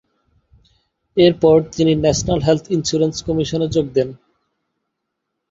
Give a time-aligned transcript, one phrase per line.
[1.17, 4.09] এর পর তিনি ন্যাশনাল হেলথ ইন্সুরেন্স কমিশনে যোগ দেন।